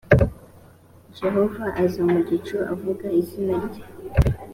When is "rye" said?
3.65-3.83